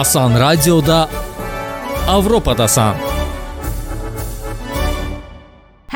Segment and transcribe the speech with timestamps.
[0.00, 1.08] асан радиода
[2.06, 2.94] авропадасан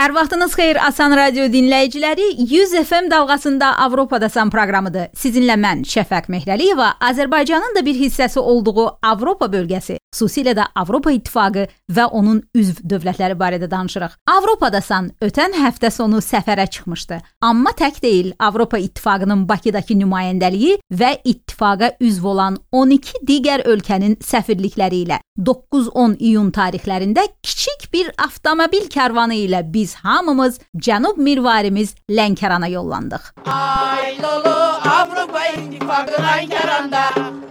[0.00, 2.26] Hər vaxtınız xeyir Asan Radio dinləyiciləri.
[2.50, 5.10] 100 FM dalğasında Avropadasan proqramıdır.
[5.12, 11.66] Sizinlə mən Şəfəq Mehrəliyeva Azərbaycanın da bir hissəsi olduğu Avropa bölgəsi, xüsusilə də Avropa İttifaqı
[11.92, 14.16] və onun üzv dövlətləri barədə danışırıq.
[14.38, 17.20] Avropadasan ötən həftə sonu səfərə çıxmışdı.
[17.44, 25.04] Amma tək deyil, Avropa İttifaqının Bakıdakı nümayəndəliyi və ittifaqa üzv olan 12 digər ölkənin səfirlikləri
[25.04, 33.32] ilə 9-10 iyun tarixlərində kiçik bir avtomobil karvanı ilə biz hamımız cənub mirvarimiz Lənkərana yollandıq.
[33.46, 34.56] Ay lolo
[34.90, 37.04] Avrupa İttifakı Lənkəranda.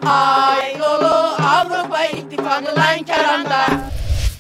[0.06, 1.16] Ay lolo
[1.54, 3.62] Avrupa İttifakı Lənkəranda.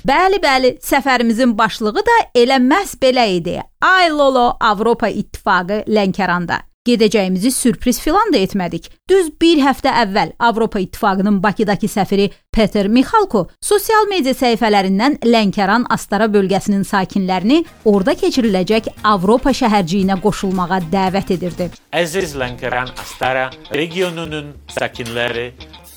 [0.09, 3.59] Bəli, bəli, səfərimizin başlığı da elə məhz belə idi.
[3.83, 6.63] Ay lolo Avropa İttifaqı Lənkəranda.
[6.89, 8.87] Gedəcəyimizi sürpriz filan da etmədik.
[9.09, 16.25] Düz bir həftə əvvəl Avropa İttifaqının Bakıdakı səfiri Peter Mixalko sosial media səhifələrindən Lənkəran Astara
[16.33, 21.69] bölgəsinin sakinlərini orada keçiriləcək Avropa şəhərciyinə qoşulmağa dəvət edirdi.
[21.93, 25.51] Əziz Lənkəran Astara regionunun sakinləri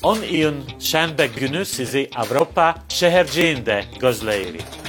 [0.05, 4.81] 10 iyun şənbə günü sizi Avropa şəhərciyində gözləyirik.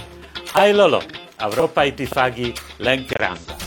[0.54, 1.00] Aylolo,
[1.40, 2.52] Avropa İttifaqı
[2.84, 3.63] Lənkəranda.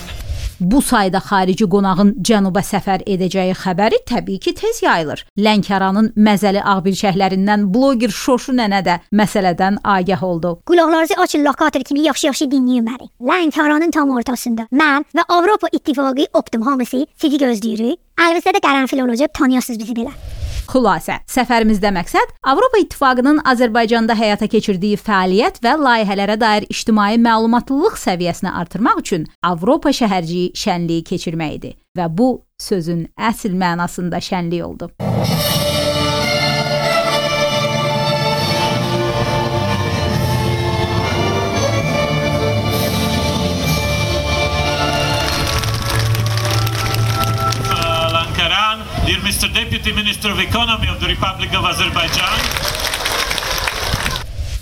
[0.59, 5.23] Bu sayda xarici qonağın cənuba səfər edəcəyi xəbəri təbii ki, tez yayılır.
[5.38, 10.55] Lənkəranın məzəli ağbirçəklərindən bloger Şoşu nənə də məsələdən agah oldu.
[10.66, 13.11] Qulaqlarınızı açın lokator kimi yaxşı-yaxşı dinləyin məni.
[13.22, 18.02] Lənkəranın tam ortasında mən və Avropa İttifaqı Optum hamısı sizi gözləyirik.
[18.17, 20.16] Əlbəttə də qərənfil olacaq, tanıyasınız bizi belə.
[20.68, 28.52] Xülasə, səfərimizdə məqsəd Avropa İttifaqının Azərbaycanda həyata keçirdiyi fəaliyyət və layihələrə dair ictimai məlumatlılıq səviyyəsini
[28.64, 34.92] artırmaq üçün Avropa şəhərciyi şənliyi keçirmək idi və bu sözün əsl mənasında şənlik oldu.
[49.88, 52.40] Deputy Minister of Economy of the Republic of Azerbaijan,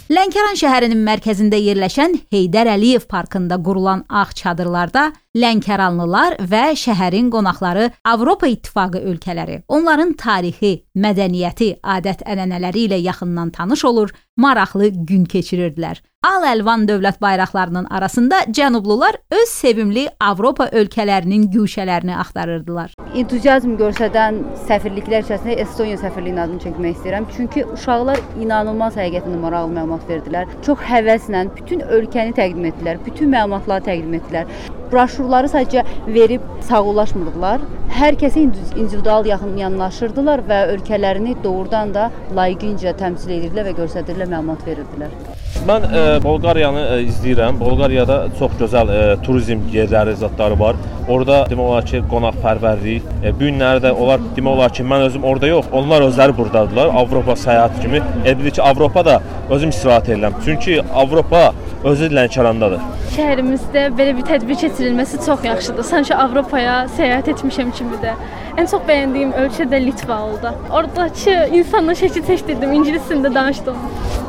[0.06, 8.46] Lənkəran şəhərinin mərkəzində yerləşən Heydər Əliyev parkında qurulan ağ çadırlarda Lənkəranlılar və şəhərin qonaqları Avropa
[8.46, 16.02] İttifaqı ölkələri, onların tarixi, mədəniyyəti, adət-ənənələri ilə yaxından tanış olur, maraqlı gün keçirirdilər.
[16.26, 22.94] Al-əlvan dövlət bayraqlarının arasında cənublular öz sevimli Avropa ölkələrinin güşələrini axtarırdılar.
[23.16, 27.28] entuziazm göstərən səfirliklər içərisində Estoniya səfirliyinin adını çəkmək istəyirəm.
[27.36, 30.50] Çünki uşaqlar inanılmaz həqiqətən maraqlı məlumat verdilər.
[30.66, 34.50] Çox həvəslə bütün ölkəni təqdim etdilər, bütün məlumatları təqdim etdilər.
[34.92, 37.64] Broşurları sadəcə verib sağollaşmırdılar.
[37.96, 44.32] Hər kəsə indi- individual yaxın yanlaşırdılar və ölkələrini doğrudan da layiqincə təmsil edirdilər və göstərirdilər,
[44.36, 45.45] məlumat verirdilər.
[45.66, 47.56] Mən e, Bolqariyanı e, izləyirəm.
[47.58, 50.78] Bolqariyada çox gözəl e, turizm yerləri, zətləri var.
[51.10, 55.26] Orada demək olar ki, qonaqpərvərlik, e, bu günləri də onlar demək olar ki, mən özüm
[55.26, 56.92] orada yox, onlar özləri burdadılar.
[57.02, 58.04] Avropa səyahət kimi.
[58.22, 59.18] E, də ki, Avropada
[59.50, 60.38] özüm istirahət edirəm.
[60.46, 61.42] Çünki Avropa
[61.86, 62.86] özü Lənkərandadır.
[63.16, 65.90] Şəhərimizdə belə bir tədbir keçirilməsi çox yaxşıdır.
[65.90, 68.14] Sanki Avropaya səyahət etmişəm kimi də.
[68.62, 70.54] Ən çox bəyəndiyim ölkə də Litva oldu.
[70.70, 73.82] Oradakı insanla şəkil çəkdirdim, ingilis dilində danışdım.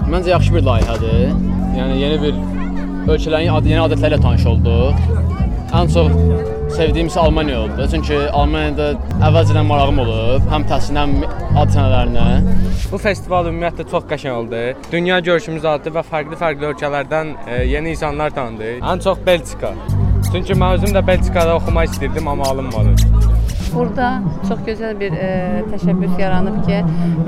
[0.06, 1.32] Məncə yaxşı bir layihədir.
[1.74, 2.36] Yəni yeni bir
[3.10, 5.00] ölkələrin ad yeni adətlərlə tanış olduq.
[5.74, 6.12] Ən çox
[6.76, 7.88] sevdiyim isə Almaniya oldu.
[7.90, 8.92] Çünki Almaniyada
[9.26, 12.26] əvvəlcədən marağım olub, həm təhsilinə, həm ad sənələrinə.
[12.92, 14.62] Bu festival ümumiyyətlə çox qəşəng oldu.
[14.92, 18.78] Dünya görüşümüz artdı və fərqli-fərqli ölkələrdən e, yeni insanlar tanıdıq.
[18.86, 19.74] Ən çox Belçika.
[20.30, 23.34] Çünki mən özüm də Belçikada oxumaq istirdim, amma alınmadı.
[23.74, 25.28] Burada çox gözəl bir e,
[25.72, 26.78] təşəbbüs yaranıb ki,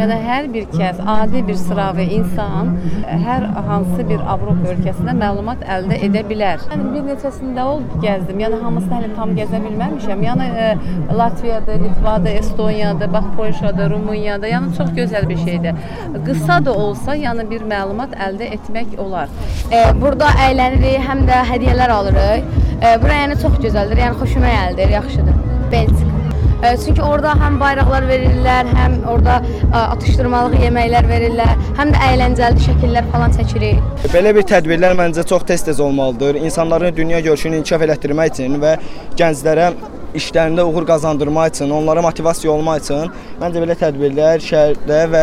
[0.00, 2.70] yəni hər bir kəs, adi bir sıravi insan
[3.02, 6.62] e, hər hansı bir Avropa ölkəsindən məlumat əldə edə bilər.
[6.70, 8.40] Mən bir neçəsində olub gəzdim.
[8.44, 10.24] Yəni hamısını hələ tam gəzə bilməmişəm.
[10.28, 10.68] Yəni e,
[11.20, 15.82] Latviyada, Litvada, Estoniyada, bax Polşada, Rumuniyada, yəni çox gözəl bir şeydir.
[16.26, 19.32] Qısa da olsa, yəni bir məlumat əldə etmək olar.
[19.72, 22.52] E, burada əylənirik, həm də hədiyyələr alırıq.
[22.78, 24.06] E, bura yəni çox gözəldir.
[24.06, 25.42] Yəni xoşuma gəldi, yaxşıdır.
[25.72, 26.07] Belçika.
[26.58, 33.06] Çünki orada həm bayraqlar verirlər, həm orada e, atışdırmalıq yeməklər verirlər, həm də əyləncəli şəkillər
[33.12, 33.84] falan çəkirik.
[34.10, 36.40] Belə bir tədbirlər məncə çox tez-tez olmalıdır.
[36.48, 38.74] İnsanların dünya görüşünü inkişaf elətdirmək üçün və
[39.20, 39.68] gənclərə
[40.18, 45.22] işlərində uğur qazandırmaq üçün, onlara motivasiya olmaq üçün məncə belə tədbirlər şəhərdə və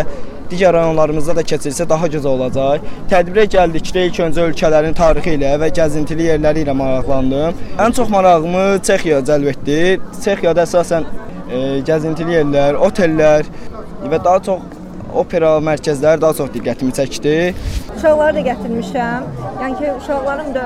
[0.49, 2.87] digər rayonlarımızda da keçirilsə daha gözəl olacaq.
[3.11, 7.61] Tədbirə gəldikdə ilk öncə ölkələrin tarixi ilə və gəzintili yerləri ilə maraqlandım.
[7.81, 9.79] Ən çox marağımı Çexiya cəlb etdi.
[10.21, 11.09] Çexiyada əsasən
[11.87, 13.45] gəzintili yerlər, otellər
[14.09, 14.63] və daha çox
[15.15, 17.35] opera mərkəzləri daha çox diqqətimi çəkdi.
[17.95, 19.27] Uşaqları da gətirmişəm.
[19.61, 20.65] Yəni ki, uşaqlarım da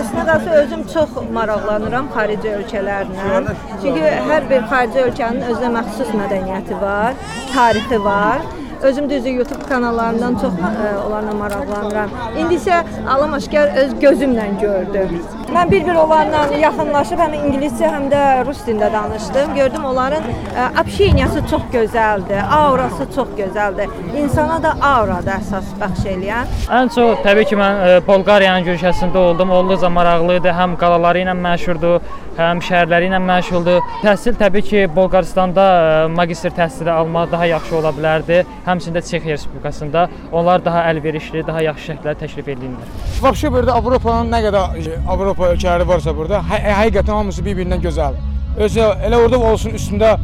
[0.00, 3.56] əslində qalsa özüm çox maraqlanıram xarici ölkələrlə.
[3.82, 7.20] Çünki hər bir xarici ölkənin özünə məxsus mədəniyyəti var,
[7.52, 8.48] tarixi var.
[8.82, 12.10] Özüm düzü YouTube kanallarından çox e, ə, onlarla maraqlanıram.
[12.40, 12.78] İndi isə
[13.14, 15.18] Alam Aşkar öz gözümlə gördüm.
[15.54, 19.54] Mən bir-bir onlarla yaxınlaşıb həm ingiliscə, həm də rus dilində danışdım.
[19.54, 23.92] Gördüm onların e, obşeniyası çox gözəldir, aurası çox gözəldir.
[24.22, 26.56] İnsana da aura da əsas bəxş eləyən.
[26.80, 29.50] Ən çox təbii ki, mən e, Bolqariyanın görüşəsində oldum.
[29.50, 32.00] Olduqca maraqlı idi, həm qalaları ilə məşhurdur,
[32.38, 33.80] həm şəhərləri ilə məşhurdur.
[34.04, 38.40] Təhsil təbii ki, Bolqarıstanda e, magistr təhsili almaq daha yaxşı ola bilərdi.
[38.66, 42.96] Həmçində Çexiya Respublikasında onlar daha əlverişli, daha yaxşı şərtlər təklif edirlər.
[43.24, 48.18] Vəbşə burada Avropanın nə qədər Avropa ölkələri varsa burada, hə həqiqətən hamısı bir-birindən gözəl.
[48.58, 50.16] Özü elə orada olsun üstündə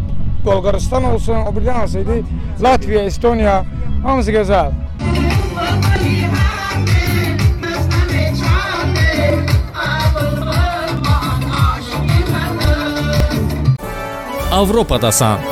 [0.46, 2.22] Bolqarıstan olsun, o birdən idi?
[2.62, 3.62] Latviya, Estoniya,
[4.04, 4.85] hamısı gözəl.
[14.56, 15.42] Avropadasan.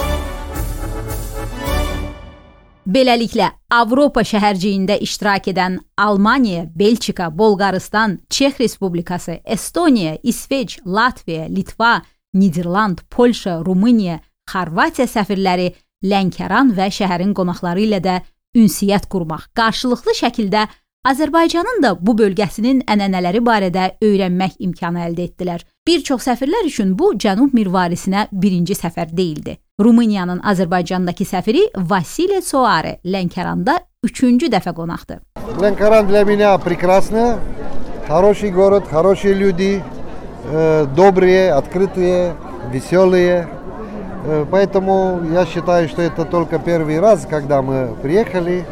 [2.88, 12.02] Beləliklə, Avropa şəhərciyində iştirak edən Almaniya, Belçika, Bolqarıstan, Çex Respublikası, Estoniya, İsveç, Latviya, Litva,
[12.34, 15.68] Niderland, Polşa, Rumıniya, Xorvatiya səfirləri
[16.04, 18.16] Lənkəran və şəhərin qonaqları ilə də
[18.56, 20.64] ünsiyyət qurmaq, qarşılıqlı şəkildə
[21.04, 25.68] Azərbaycanın da bu bölgəsinin ənənələri barədə öyrənmək imkanı əldə etdilər.
[25.87, 29.57] Bir çox səfirlər üçün bu cənub mirvarisinə birinci səfər deyildi.
[29.79, 35.19] Rumıniyanın Azərbaycandakı səfiri Vasile Soare Lənkəranda 3-cü dəfə qonaqdır.
[35.61, 37.39] Ленкоран для меня прекрасно.
[38.07, 39.83] Хороший город, хорошие люди,
[40.51, 42.33] э, добрые, открытые,
[42.73, 43.47] веселые.
[44.25, 48.65] Э, Поэтому я считаю, что это только первый раз, когда мы приехали.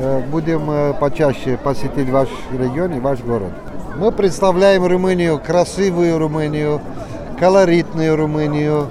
[0.00, 3.52] Э, Будем э, почаще посетить ваш регион и ваш город.
[3.97, 6.79] Мы представляем Румынию, красивую Румынию,
[7.39, 8.89] колоритную Румынию,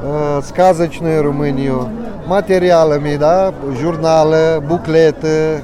[0.00, 1.86] э, сказочную Румынию,
[2.26, 5.60] материалами, да, журналы, буклеты.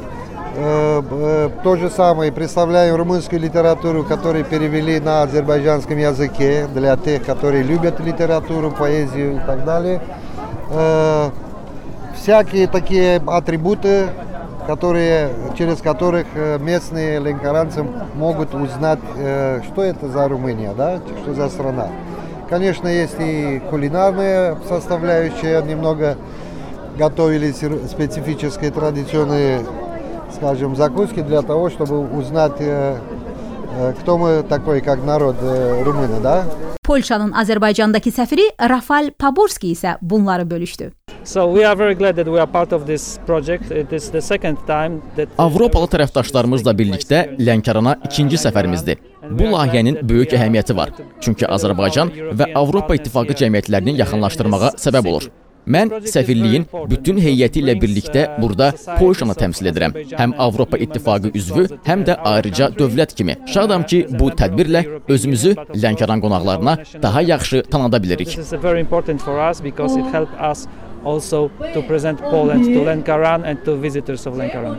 [0.55, 7.25] Э, э, То же самое представляем румынскую литературу, которую перевели на азербайджанском языке для тех,
[7.25, 10.03] которые любят литературу, поэзию и так далее.
[10.71, 11.31] Э,
[12.15, 14.09] Всякие такие атрибуты,
[14.67, 21.35] которые, через которых э, местные ленкоранцы могут узнать, э, что это за Румыния, да, что
[21.35, 21.88] за страна.
[22.49, 26.17] Конечно, есть и кулинарная составляющая, немного
[26.99, 27.56] готовились
[27.91, 29.62] специфические традиционные,
[30.35, 32.99] скажем, закуски для того, чтобы узнать, э,
[34.00, 36.44] кто мы такой, как народ румыны, да.
[36.82, 40.44] Polşanın Azərbaycandakı səfiri Rafal Paborski isə bunları.
[41.25, 43.71] So we are very glad that we are part of this project.
[43.71, 48.99] It is the second time that Avropalı tərəfdaşlarımızla birlikdə Lənkərana ikinci səfərimizdir.
[49.31, 50.91] Bu layihənin böyük əhəmiyyəti var.
[51.23, 52.11] Çünki Azərbaycan
[52.41, 55.31] və Avropa İttifaqı cəmiyyətlərini yaxınlaşdırmağa səbəb olur.
[55.63, 59.95] Mən səfirliyin bütün heyəti ilə birlikdə burada Polşanı təmsil edirəm.
[60.19, 63.37] Həm Avropa İttifaqı üzvü, həm də ayrıca dövlət kimi.
[63.47, 65.55] Şadam ki, bu tədbirlə özümüzü
[65.85, 68.39] Lənkəran qonaqlarına daha yaxşı tanıda bilirik.
[71.04, 74.78] Also to present Poland to Lenkaran and to visitors of Lenkaran.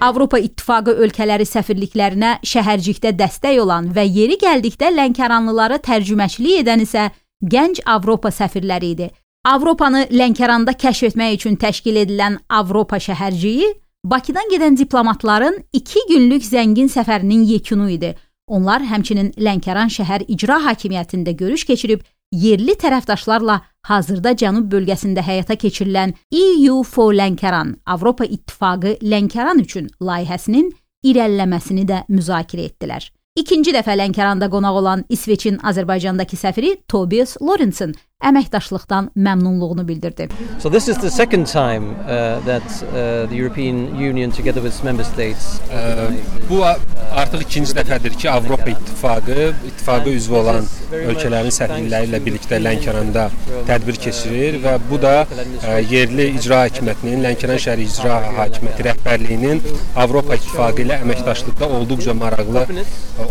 [0.00, 7.10] Avropa İttifaqı ölkələri səfirliklərinə şəhərcikdə dəstək olan və yeri gəldikdə Lənkəranlılara tərcüməçilik edən isə
[7.42, 9.10] gənc Avropa səfirləri idi.
[9.44, 13.72] Avropanı Lənkəranda kəşf etmək üçün təşkil edilən Avropa şəhərciyi
[14.04, 18.16] Bakıdan gedən diplomatların 2 günlük zəngin səfərinin yekunu idi.
[18.46, 22.02] Onlar həmçinin Lənkəran şəhər icra hakimiyyətində görüş keçirib
[22.32, 30.70] yerli tərəfdaşlarla hazırda cənub bölgəsində həyata keçirilən EU for Lənkəran, Avropa İttifaqı Lənkəran üçün layihəsinin
[31.06, 33.08] irəliləməsini də müzakirə etdilər.
[33.38, 40.28] İkinci dəfə Lənkəranda qonaq olan İsveçin Azərbaycandakı səfiri Tobias Lorensen əməkdaşlıqdan məmnunluğunu bildirdi.
[40.58, 44.82] So this is the second time uh, that uh, the European Union, together with its
[44.84, 46.10] member states, Ə,
[46.48, 53.24] Bu artıq ikinci dəfədir ki, Avropa İttifaqı, ittifaqa üzv olan ölkələrin səfirləri ilə birlikdə Lənkəranda
[53.68, 59.62] tədbir keçirir və bu da ə, yerli icra hakimiyyətinin, Lənkəran şəhəri icra hakimiyyəti rəhbərliyinin
[60.04, 62.82] Avropa İttifaqı ilə əməkdaşlıqda olduqca maraqlı ə,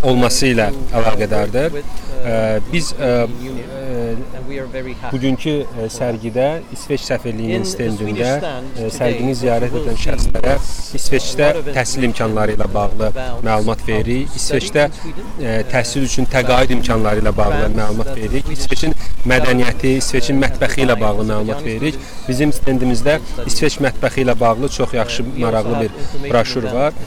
[0.02, 0.72] olması ilə
[1.02, 1.80] əlaqədardır.
[2.22, 2.40] Ə,
[2.72, 4.81] Biz ə, ə,
[5.12, 8.32] bugünkü e, sərgidə İsveç səfirliyinin stendində
[8.80, 10.56] e, sərgini ziyarət edən şəxslərə
[10.98, 13.12] İsveçdə təhsil imkanları ilə bağlı
[13.46, 14.32] məlumat veririk.
[14.38, 18.52] İsveçdə e, təhsil üçün təqaüd imkanları ilə bağlı məlumat veririk.
[18.56, 18.96] İsveçin
[19.30, 22.00] mədəniyyəti, İsveçin mətbəxi ilə bağlı məlumat veririk.
[22.28, 26.98] Bizim stendimizdə İsveç mətbəxi ilə bağlı çox yaxşı, maraqlı bir broşur var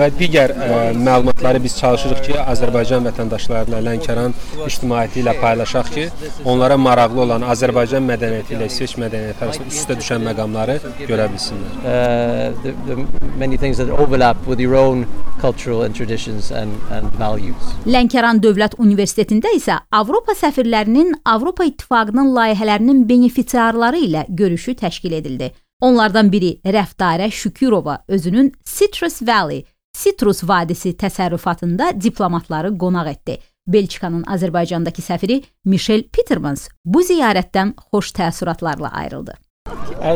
[0.00, 0.54] və digər
[0.96, 4.34] məlumatları biz çalışırıq ki, Azərbaycan vətəndaşlarına Lənkəran
[4.66, 6.06] ictimaiyyəti ilə paylaşaq ki,
[6.44, 10.76] onlara maraqlı olan Azərbaycan mədəniyyəti ilə İsveç mədəniyyəti arasında üstə düşən məqamları
[11.08, 11.74] görə bilsinlər.
[11.80, 12.96] Uh, the, the
[13.38, 15.06] many things that overlap with your own
[15.40, 17.72] cultural and traditions and, and values.
[17.86, 25.52] Lənkəran Dövlət Universitetində isə Avropa səfirlərinin Avropa İttifaqının layihələrinin benefisiarları ilə görüşü təşkil edildi.
[25.80, 29.64] Onlardan biri Rəftarə Şükürova özünün Citrus Valley,
[29.96, 33.38] Citrus vadisi təsərrüfatında diplomatları qonaq etdi.
[33.72, 39.38] Belçikanın Azərbaycandakı səfiri Michel Petermans bu ziyarətdən xoş təəssüratlarla ayrıldı.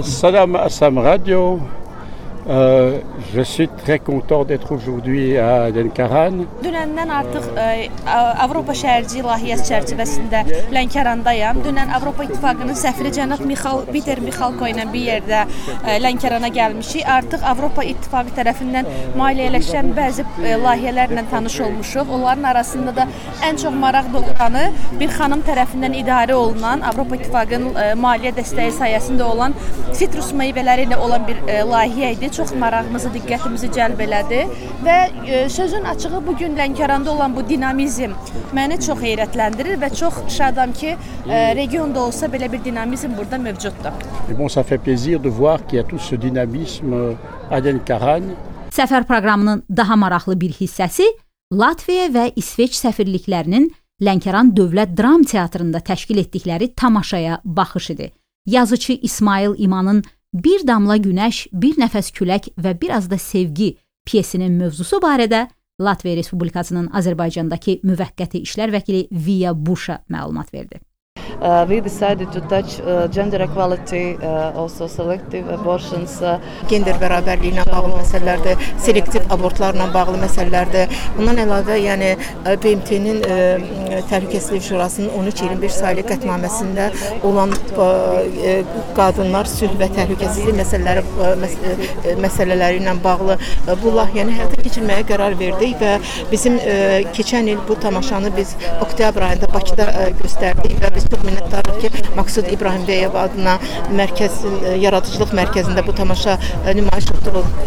[0.02, 1.60] Salam Assam Radio.
[2.46, 3.00] Euh,
[3.34, 6.42] je suis très content d'être aujourd'hui à Lənkəran.
[6.60, 7.68] Dünəndən artıq ə,
[8.44, 10.42] Avropa şəhərci layihəsi çərçivəsində
[10.74, 11.62] Lənkərandayam.
[11.64, 17.06] Dünən Avropa İttifaqının səfiri cənab Mixal Peter Mixalko ilə bir yerdə ə, Lənkərana gəlmişik.
[17.14, 22.12] Artıq Avropa İttifaqı tərəfindən maliyyələşən bəzi ə, layihələrlə tanış olmuşuq.
[22.18, 23.08] Onların arasında da
[23.48, 24.66] ən çox maraq doğuranı
[25.00, 29.56] bir xanım tərəfindən idarə olunan Avropa İttifaqının ə, maliyyə dəstəyi sayəsində olan
[29.96, 34.40] sitrus meyvələri ilə olan bir ə, layihə idi çox marağımızı, diqqətimizi cəlb elədi
[34.86, 38.14] və e, sözün açığı bu gün Lənkəranda olan bu dinamizm
[38.56, 40.96] məni çox heyrətləndirir və çox şadam ki,
[41.28, 43.92] e, regionda olsa belə bir dinamizm burada mövcuddur.
[44.38, 47.16] Bon, ça fait plaisir de voir qu'il y a tout ce dynamisme
[47.50, 48.34] à Lənkəran.
[48.74, 51.06] Səfər proqramının daha maraqlı bir hissəsi
[51.52, 53.68] Latviya və İsveç səfirliklərinin
[54.02, 58.10] Lənkəran Dövlət Dram Teatrında təşkil etdikləri tamaşaya baxış idi.
[58.46, 60.02] Yazıçı İsmail İmanın
[60.34, 65.44] Bir damla günəş, bir nəfəs külək və bir az da sevgi pyesinin mövzusu barədə
[65.80, 70.80] Latviya Respublikasının Azərbaycandakı müvəqqəti işlər vəkili Via Busha məlumat verdi.
[71.44, 76.22] Uh, we decided to touch uh, gender equality, uh, also selective abortions.
[76.22, 76.38] Uh,
[76.70, 80.94] Gender bərabərliyi ilə bağlı məsələlərdir, selektiv abortlarla bağlı məsələlərdir.
[81.18, 82.14] Bundan əlavə, yəni
[82.62, 83.20] BMT-nin
[84.08, 86.88] Təhlükəsizlik Şurasının 13-21 saylı qətnaməsində
[87.28, 88.56] olan ə,
[88.96, 93.36] qadınlar sülh və təhlükəsizlik məsələləri ə, məsələləri ilə bağlı
[93.82, 95.98] bu layihəni həyata keçirməyə qərar verdik və
[96.32, 101.33] bizim ə, keçən il bu tamaşanı biz oktyabr ayında Bakıda ə, göstərdik və biz çox
[101.34, 103.56] minnətdarıq ki, Maqsud İbrahimbəyev adına
[103.98, 104.40] mərkəz
[104.80, 106.36] yaradıcılıq mərkəzində bu tamaşa
[106.78, 107.10] nümayiş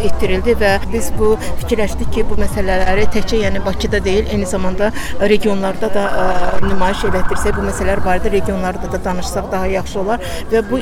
[0.07, 5.89] etdirildi və biz bu fikirləşdik ki, bu məsələləri təkcə yəni Bakıda deyil, eyni zamanda regionlarda
[5.93, 6.27] da ə,
[6.63, 10.79] nümayiş elətdirsək, bu məsələlər barədə regionlarda da danışsaq daha yaxşı olar və bu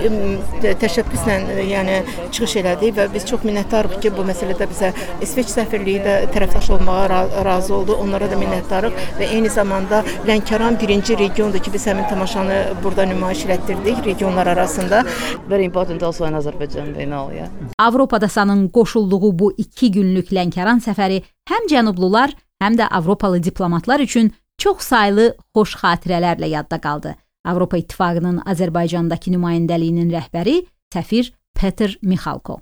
[0.84, 1.98] təşəbbüslə yəni
[2.30, 4.92] çıxış elədik və biz çox minnətdarıq ki, bu məsələdə bizə
[5.26, 7.96] İsveç səfirliyi də tərəfdaş olmağa ra razı oldu.
[8.02, 13.46] Onlara da minnətdarıq və eyni zamanda Lənkəran birinci regiondur ki, biz həmin tamaşanı burada nümayiş
[13.46, 15.04] etdirdik regionlar arasında.
[15.50, 17.50] Very important also in Azerbaijan, know, yeah.
[17.80, 22.30] Avropadasanın qoşulduğu bu 2 günlük Lənkəran səfəri həm cənublular,
[22.64, 27.16] həm də Avropalı diplomatlar üçün çox saylı xoş xatirələrlə yadda qaldı.
[27.46, 32.60] Avropa İttifaqının Azərbaycandakı nümayəndəliyinin rəhbəri səfir Peter Mixalko.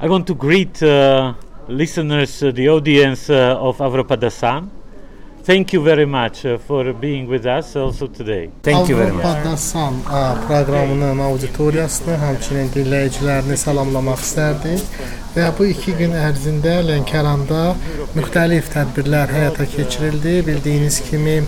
[0.00, 1.34] I want to greet uh,
[1.68, 4.77] listeners, uh, the audience uh, of Avropadasan.
[5.44, 8.50] Thank you very much uh, for being with us also today.
[8.62, 9.24] Thank you very much.
[9.24, 9.94] Avropadasan
[10.46, 14.84] proqramının auditoriyasını, həmçinin dinləyicilərini salamlamaq istərdik.
[15.36, 17.62] Və bu iki gün ərzində Lənkəranda
[18.16, 20.38] müxtəlif tədbirlər həyata keçirildi.
[20.46, 21.38] Bildiyiniz kimi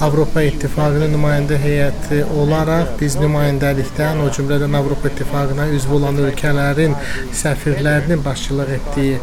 [0.00, 6.96] Avropa İttifaqının nümayəndə heyəti olaraq biz nümayəndəlikdən, o cümlədən Avropa İttifaqına üzv olan ölkələrin
[7.42, 9.18] səfirlərinin başçılıq etdiyi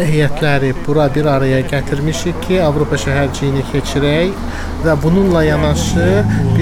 [0.00, 4.32] heyətləri bura bir araya gətirmişik ki, Avropa şəhərciyini keçirək
[4.86, 6.06] və bununla yanaşı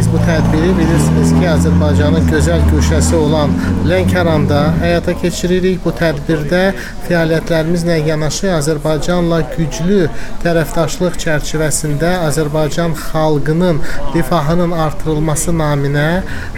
[0.00, 3.50] biz bu tədbiri bilirsiniz ki, Azərbaycanın gözəl güşəsi olan
[3.88, 5.83] Lənkəranda həyata keçiririk.
[5.85, 6.61] Bu tədbirdə
[7.04, 10.07] fəaliyyətlərimizlə yanaşı Azərbaycanla güclü
[10.45, 13.83] tərəfdaşlıq çərçivəsində Azərbaycan xalqının
[14.14, 16.09] difahının artırılması naminə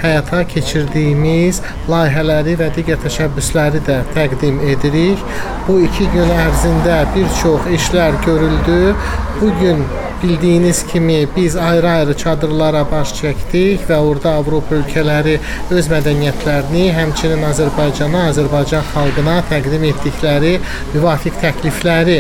[0.05, 1.59] həyata keçirdiyimiz
[1.91, 5.27] layihələri və digər təşəbbüsləri də təqdim edirik.
[5.67, 8.95] Bu iki gün ərzində bir çox işlər görüldü.
[9.41, 9.83] Bu gün
[10.23, 13.32] bildiyiniz kimi biz ayrı-ayrı çadırlara baş çəkdik
[13.89, 15.39] və orada Avropa ölkələri
[15.71, 20.59] öz mədəniyyətlərini, həmçinin Azərbaycana, Azərbaycan xalqına təqdim etdikləri
[20.95, 22.19] müvafiq təklifləri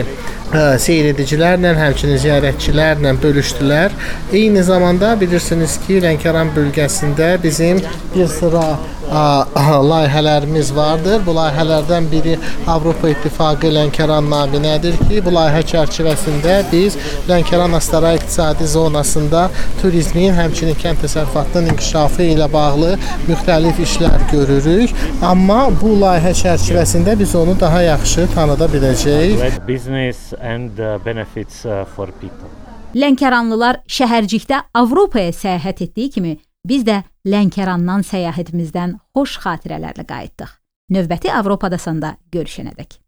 [0.52, 3.94] seyr edicilərlə, həmçinin ziyarətçilərlə bölüşdülər.
[4.36, 7.80] Eyni zamanda bilirsiniz ki, Lənkəran bölgəsində bizim
[8.12, 8.76] bir sıra
[9.12, 11.20] layihələrimiz vardır.
[11.26, 16.96] Bu layihələrdən biri Avropa İttifaqı Lənkəran naminədir ki, bu layihə çərçivəsində biz
[17.28, 19.48] Lənkəran Astara iqtisadi zonasında
[19.82, 22.96] turizmin, həmçinin kənd təsərrüfatının inkişafı ilə bağlı
[23.28, 24.96] müxtəlif işlər görürük.
[25.22, 29.62] Amma bu layihə çərçivəsində biz onu daha yaxşı tanıda biləcəyik.
[29.68, 32.48] Business and uh, benefits uh, for people.
[32.94, 36.36] Lənkəranlılar şəhərcikdə Avropaya səyahət etdiyi kimi
[36.68, 40.56] biz də Lənkərandan səyahətimizdən xoş xatirələrlə qayıtdıq.
[40.90, 42.98] Növbəti Avropadasanda görüşənədək.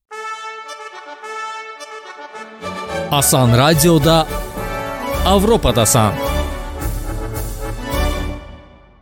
[3.11, 4.23] Asan Radioda
[5.26, 6.34] Avropadasan.